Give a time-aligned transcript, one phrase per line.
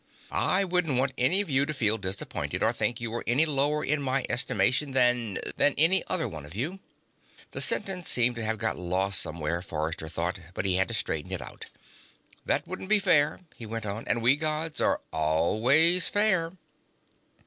[0.31, 3.83] "I wouldn't want any of you to feel disappointed, or think you were any lower
[3.85, 6.79] in my estimation than than any other one of you."
[7.51, 11.41] The sentence seemed to have got lost somewhere, Forrester thought, but he had straightened it
[11.43, 11.67] out.
[12.47, 16.51] "That wouldn't be fair," he went on, "and we Gods are always fair."